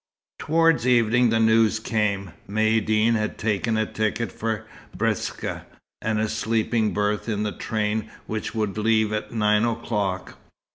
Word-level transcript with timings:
Toward 0.39 0.83
evening 0.83 1.29
the 1.29 1.39
news 1.39 1.79
came. 1.79 2.31
Maïeddine 2.49 3.13
had 3.13 3.37
taken 3.37 3.77
a 3.77 3.85
ticket 3.85 4.31
for 4.31 4.65
Biskra, 4.97 5.65
and 6.01 6.19
a 6.19 6.27
sleeping 6.27 6.91
berth 6.91 7.29
in 7.29 7.43
the 7.43 7.51
train 7.51 8.09
which 8.25 8.55
would 8.55 8.79
leave 8.79 9.13
at 9.13 9.31
nine 9.31 9.63
o'clock. 9.63 10.37